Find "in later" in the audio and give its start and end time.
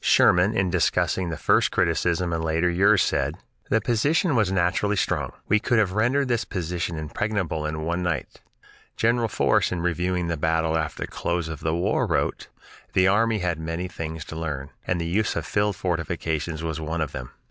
2.32-2.70